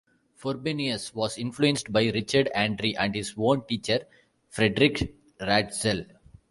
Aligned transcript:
Frobenius 0.35 1.13
was 1.13 1.37
influenced 1.37 1.91
by 1.93 2.05
Richard 2.09 2.49
Andree, 2.55 2.95
and 2.95 3.13
his 3.13 3.35
own 3.37 3.67
teacher 3.67 4.07
Friedrich 4.49 5.13
Ratzel. 5.39 6.07